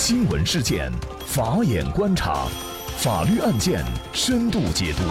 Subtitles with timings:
[0.00, 0.92] 新闻事件，
[1.26, 2.46] 法眼观察，
[2.98, 5.02] 法律案件深度解读，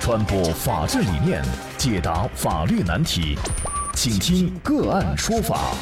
[0.00, 1.44] 传播法治理念，
[1.78, 3.38] 解答法律难题，
[3.94, 5.72] 请听个案说法。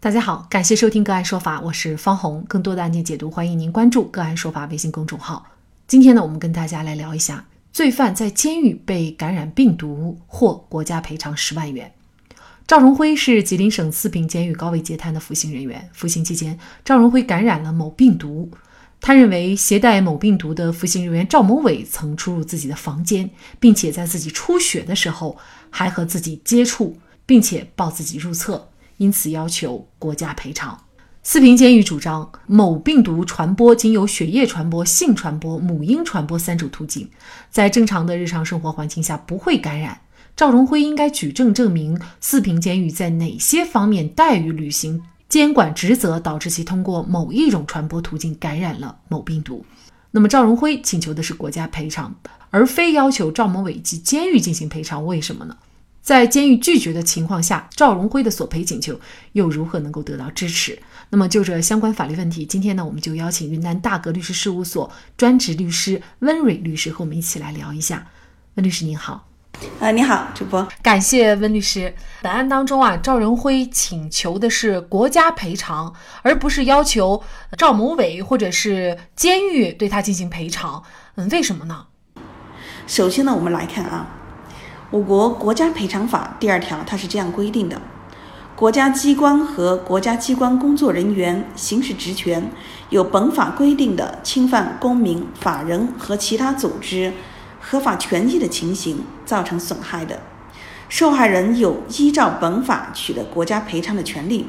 [0.00, 2.42] 大家好，感谢收听个案说法，我是方红。
[2.48, 5.44] 更多的案件解读，欢迎您关注个案说法微信公众号。
[5.86, 11.92] 今天呢，我们跟大家来聊一下，罪犯在监狱被感染病毒，获国家赔偿十万元。
[12.68, 15.88] 赵荣辉是吉林省四平监狱高位截瘫的服刑人员。
[15.94, 18.50] 服刑期间，赵荣辉感染了某病毒。
[19.00, 25.38] 他认为携带某病毒的服刑人员赵某伟曾出入自己的房间，并且在自己出血的时候
[25.70, 30.78] 还和自己接触，并且抱自己入厕，因此要求国家赔偿。
[31.22, 37.08] 四平监狱主张，某病毒传播仅有血液传播、性传播、母婴传播三种途径，
[37.48, 39.98] 在正常的日常生活环境下不会感染。
[40.38, 49.66] 赵荣辉应该举证证明四平监狱在哪些方面怠于履行监管职责，导致其通过某一种传播途径感染了某病毒。
[50.12, 52.14] 那么赵荣辉请求的是国家赔偿，
[52.50, 55.04] 而非要求赵某伟及监狱进行赔偿。
[55.04, 55.56] 为什么呢？
[56.02, 59.00] 在监狱拒绝的情况下，赵荣辉的索赔请求
[59.32, 60.78] 又如何能够得到支持？
[61.10, 68.06] 那么就这相关法律问题，今天呢，我们就邀请云南大格律师事务所专职律师温蕊律师和我们一起来聊一下。
[68.54, 69.27] 温律师您好。
[69.80, 71.94] 啊，你好，主播，感谢温律师。
[72.22, 77.22] 本案当中啊，赵仁辉请求的是国家赔偿，而不是要求
[77.56, 80.82] 赵某伟或者是监狱对他进行赔偿。
[81.16, 81.86] 嗯，为什么呢？
[82.86, 84.06] 首先呢，我们来看啊，
[84.90, 87.80] 我国国家赔偿法第二条它是这样规定的：
[88.54, 92.50] 国家机关和国家机关工作人员行使职权，
[92.90, 97.12] 有本法规定的侵犯公民、法人和其他组织。
[97.60, 100.20] 合法权益的情形造成损害的，
[100.88, 104.46] 受害人有依照本法取得国家赔偿的权利。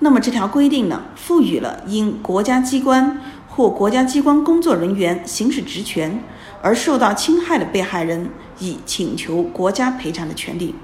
[0.00, 6.22] 那么这条规定呢，赋予了因国家机关或国家机关工作人员行使职权
[6.62, 8.30] 而受到侵害的被害人
[8.60, 10.74] 以请求国家赔偿的权利。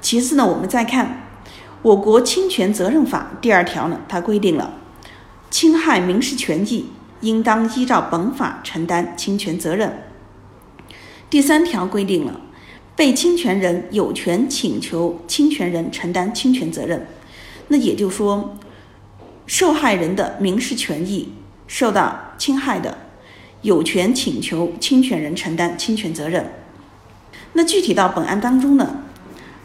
[0.00, 1.22] 其次呢，我们再看
[1.82, 4.72] 我国侵权责任法第二条呢，它规定了
[5.50, 6.90] 侵害民事权益
[7.20, 10.05] 应当依照本法承担侵权责任。
[11.28, 12.40] 第三条规定了，
[12.94, 17.06] 被侵权人有权请求侵权人承担侵权责任。
[17.68, 18.56] 那也就是说，
[19.44, 21.32] 受害人的民事权益
[21.66, 22.96] 受到侵害的，
[23.62, 26.52] 有权请求侵权人承担侵权责任。
[27.54, 29.02] 那具体到本案当中呢，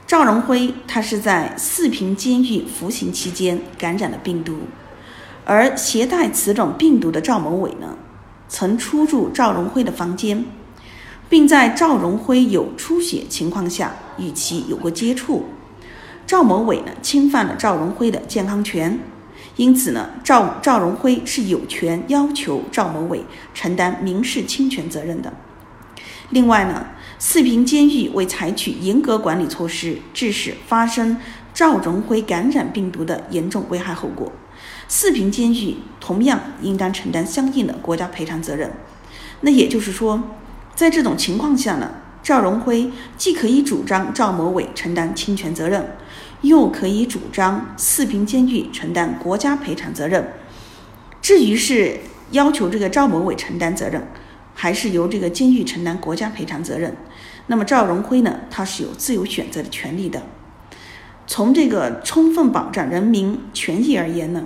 [0.08, 4.62] 赵荣辉他是在四平监狱服刑期间感染了病毒，
[5.46, 7.96] 而携带此种病毒的赵某伟呢，
[8.50, 10.44] 曾出入赵荣辉的房间。
[11.32, 15.46] 并在赵荣辉有出血情况下与其有过接触，
[16.28, 19.00] 赵某伟呢侵犯了赵荣辉的健康权，
[19.56, 25.32] 因此呢赵赵荣辉是有权要求赵某伟承担民事侵权责任的。
[26.32, 26.88] 另外呢，
[27.18, 31.16] 四平监狱未采取严格管理措施，致使发生
[31.54, 34.30] 赵荣辉感染病毒的严重危害后果，
[34.90, 38.70] 四平监狱同样应当承担相应的国家赔偿责任。
[39.40, 40.22] 那也就是说。
[40.82, 41.92] 在这种情况下呢，
[42.24, 45.96] 赵荣辉既可以主张赵某伟承担侵权责任，
[46.42, 50.34] 又可以主张四平监狱承担国家赔偿责任。
[51.22, 52.00] 至于是
[52.32, 54.02] 要求这个赵某伟承担责任，
[54.56, 56.98] 还是由这个监狱承担国家赔偿责任，
[57.46, 60.24] 那么赵荣辉呢，他是有自由选择的权利的。
[61.28, 64.46] 从这个充分保障人民权益而言呢？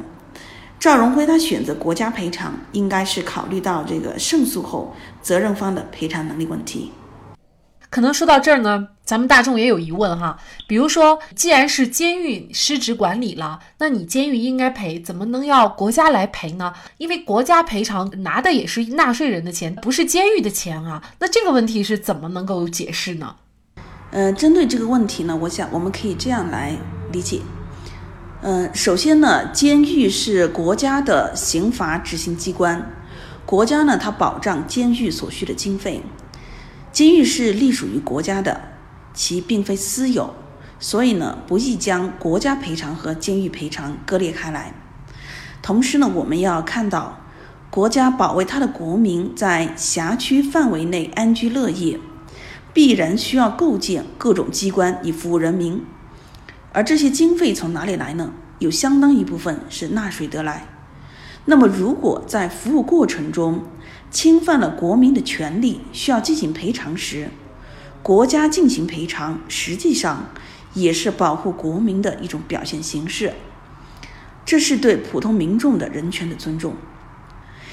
[0.80, 6.92] 赵荣辉他选择国家赔偿，应该是考虑到这个胜诉后责任方的赔偿能力问题。
[7.90, 10.38] 可能说到这儿呢，咱们大众也有疑问哈，
[10.68, 16.74] 比如说，既然是监狱失职管理了，那你监狱应该赔，怎么能要国家来赔呢？
[16.98, 21.02] 因为国家赔偿拿的也是纳税人的钱，不是监狱的钱啊。
[21.20, 23.34] 那这个问题是怎么能够解释呢？
[24.12, 26.76] 嗯，针对这个问题呢，我想我们可以这样来
[27.14, 27.40] 理解。
[28.48, 32.92] 嗯，首先呢，监狱是国家的刑罚执行机关，
[33.44, 36.04] 国家呢它保障监狱所需的经费，
[36.92, 38.62] 监狱是隶属于国家的，
[39.16, 40.36] 其并非私有，
[40.80, 44.76] 所以呢不宜将国家赔偿和监狱赔偿割裂开来。
[45.64, 47.18] 同时呢，我们要看到，
[47.72, 52.00] 国家保卫他的国民在辖区范围内安居乐业，
[52.72, 55.84] 必然需要构建各种机关以服务人民。
[56.76, 58.34] 而这些经费从哪里来呢？
[58.60, 60.68] 有相当一部分是纳税得来。
[61.46, 63.64] 那么，如果在服务过程中
[64.12, 67.30] 侵犯了国民的权利，需要进行赔偿时，
[68.04, 70.26] 国家进行赔偿，实际上
[70.74, 73.32] 也是保护国民的一种表现形式。
[74.44, 76.76] 这是对普通民众的人权的尊重。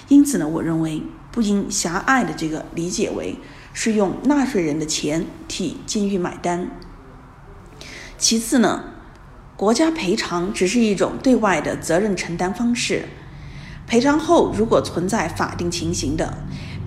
[0.06, 1.02] 因此呢，我认为
[1.32, 3.36] 不应狭隘的这个理解为
[3.72, 6.70] 是用纳税人的钱替监狱买单。
[8.22, 8.84] 其次呢，
[9.56, 13.06] 国家赔偿只是一种对外的责任承担方式。
[13.84, 16.38] 赔偿后如果存在法定情形的，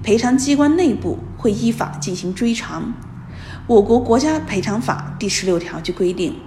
[0.01, 2.93] 赔偿机关内部会依法进行追偿。
[3.67, 6.37] 我国国家赔偿法第十六条就规定，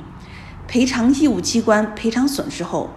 [0.66, 2.88] 赔偿义务机关赔偿损失后。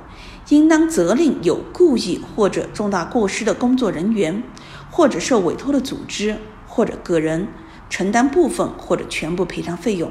[0.48, 4.42] 应当责令有故意或者重大过失的工作人员，
[4.90, 6.38] 或者受委托的组织
[6.68, 7.50] 或者个人
[7.90, 10.10] 承担部分或者全部赔偿费用。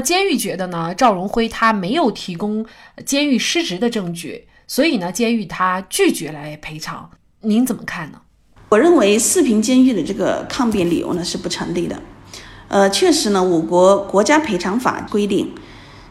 [0.00, 2.64] 监狱觉得呢，赵荣辉他没有提供
[3.04, 7.10] 监狱失职的证据，所以呢，监狱他拒绝来赔偿。
[7.40, 8.20] 您怎么看呢？
[8.68, 12.00] 我认为四平监狱的这个抗辩理由呢是不成立的。
[12.68, 15.52] 呃，确实呢，我国国家赔偿法规定。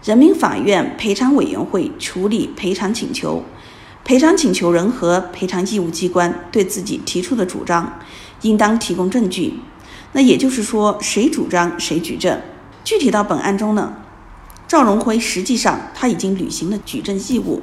[0.03, 3.43] 人民法院赔偿委员会处理赔偿请求，
[4.05, 7.99] 赔偿请求人和赔偿义务机关对自己提出的主张，
[8.41, 9.53] 应当提供证据。
[10.13, 12.39] 那也就是说，谁主张谁举证。
[12.89, 13.97] 具体到本案中呢，
[14.67, 17.61] 赵荣辉实际上他已经履行了举证义务。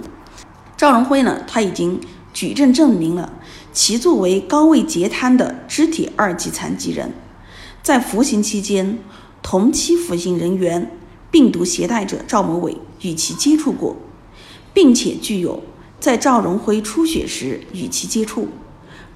[0.76, 2.00] 赵荣辉呢，他已经
[2.32, 3.32] 举证证明了
[3.72, 7.12] 其作为高位截瘫的肢体二级残疾人，
[7.82, 9.00] 在服刑期间
[9.42, 10.92] 同期服刑人员。
[11.32, 13.96] 病毒携带者赵某伟与其接触过，
[14.72, 15.60] 并且具有
[15.98, 18.46] 在赵荣辉出血时与其接触、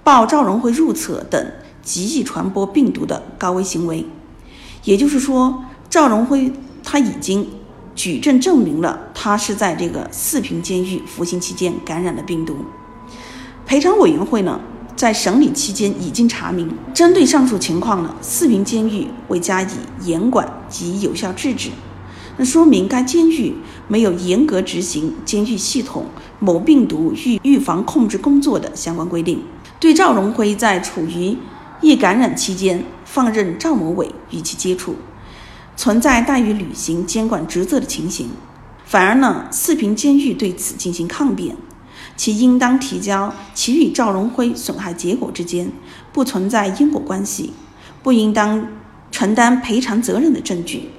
[0.02, 1.52] 抱赵荣辉入厕等
[1.82, 4.04] 极易传播病毒的高危行为。
[4.82, 6.52] 也就是说，赵荣辉
[6.84, 7.44] 他已经
[7.96, 12.58] 举证证明了他是在这个四平监狱服刑期间感染了病毒。
[13.66, 14.60] 赔偿委员会呢，
[14.94, 19.66] 在审理期间已经查明，针对上述情况呢，四平监狱未加以
[20.02, 21.70] 严管及有效制止。
[22.36, 23.52] 那说明该监狱
[23.88, 26.06] 没有严格执行监狱系统
[26.38, 29.43] 某病毒预预防控制工作的相关规定，
[29.81, 31.36] 对赵荣辉在处于
[31.81, 34.94] 易感染期间放任赵某伟与其接触，
[35.81, 38.29] 存在怠于履行监管职责的情形，
[38.85, 41.56] 反而呢，四平监狱对此进行抗辩，
[42.19, 45.73] 其应当提交其与赵荣辉损害结果之间
[46.12, 47.55] 不存在因果关系，
[48.03, 48.69] 不应当
[49.11, 50.91] 承担赔偿责任的证据。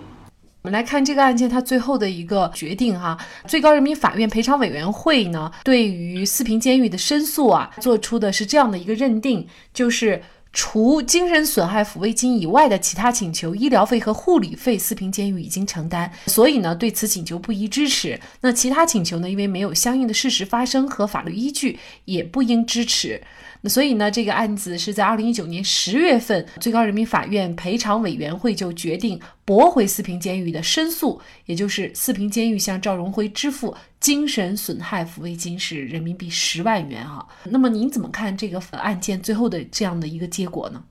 [0.63, 3.15] 我们来看这个案件，它最后的一个决定哈。
[3.47, 18.19] 最高人民法院赔偿委员会呢，对于四平监狱的申诉啊，做出的是这样的一个认定，就是除精神损害抚慰金以外的其他请求，医疗费和护理费，四平监狱已经承担，所以呢，对此请求不宜支持。
[18.41, 23.21] 那其他请求呢，因为没有相应的事实发生和法律依据，也不应支持。
[23.63, 37.23] 那所以呢，这个案子是在二零一九年十月份，最高人民法院赔偿委员会就决定驳回四平监狱的申诉，也就是四平监狱向赵荣辉支付精神损害抚慰金是人民币十万元啊。
[37.43, 40.83] 那么您怎么看这个案件最后的这样的一个结果呢？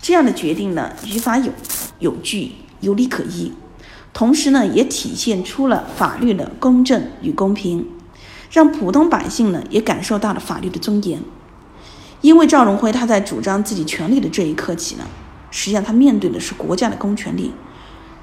[0.00, 1.52] 这样的决定呢，于法有
[1.98, 3.52] 有据，有理可依，
[4.12, 7.84] 同时呢，也体现出了法律的公正与公平，
[8.48, 11.20] 让普通百姓呢也感受到了法律的尊严。
[12.22, 15.04] 因为赵荣辉他在主张自己权利的这一刻起呢，
[15.50, 17.52] 实际上他面对的是国家的公权力，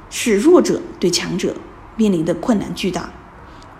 [0.09, 1.53] 是弱者对强者
[1.97, 3.11] 面临的困难巨大。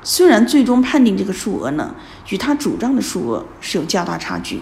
[0.04, 1.96] 虽然最终判定这个数额呢，
[2.30, 4.62] 与他主张的数额是有较大差距，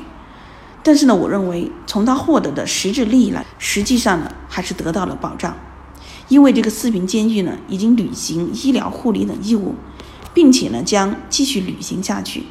[0.84, 5.56] 但是呢，我认为从他获得的实质利益来，实际上呢，还是得到了保障。
[6.28, 9.74] 因为这个四平监狱呢，已经履行医疗护理等义务，
[10.34, 12.44] 并且呢，将继续履行下去。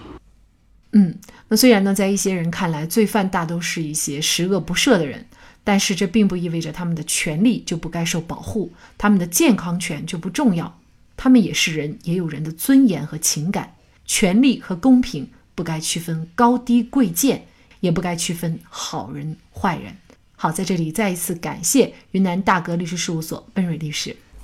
[0.93, 1.14] 嗯，
[1.49, 5.26] 那虽然呢，在一些人看来，罪犯大都是一些十恶不赦的人，
[5.62, 10.78] 但是这并不意味着他们的权利就不该受保护，他们的健康权就不重要。
[11.16, 13.75] 他们也是人，也有人的尊严和情感。
[14.05, 17.47] 权利和公平不该区分高低贵贱，
[17.81, 19.97] 也不该区分好人坏人。
[20.37, 24.14] 好，在这里再一次感谢云南大格律师事务所温蕊律师。